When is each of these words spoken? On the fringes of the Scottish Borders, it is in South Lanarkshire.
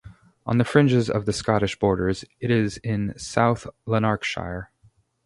On 0.47 0.57
the 0.57 0.63
fringes 0.65 1.11
of 1.11 1.27
the 1.27 1.31
Scottish 1.31 1.77
Borders, 1.77 2.25
it 2.39 2.49
is 2.49 2.77
in 2.77 3.13
South 3.19 3.67
Lanarkshire. 3.85 4.71